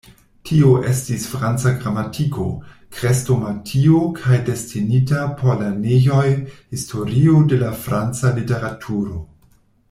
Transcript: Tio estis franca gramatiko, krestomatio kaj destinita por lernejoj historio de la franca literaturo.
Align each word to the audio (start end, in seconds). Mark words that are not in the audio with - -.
Tio 0.49 0.69
estis 0.91 1.25
franca 1.33 1.73
gramatiko, 1.83 2.45
krestomatio 2.99 3.99
kaj 4.21 4.39
destinita 4.47 5.21
por 5.43 5.61
lernejoj 5.61 6.25
historio 6.73 7.45
de 7.53 7.61
la 7.67 7.71
franca 7.85 8.35
literaturo. 8.41 9.23